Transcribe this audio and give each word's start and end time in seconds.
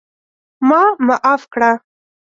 ما 0.67 0.81
معاف 1.07 1.41
کړه! 1.53 1.71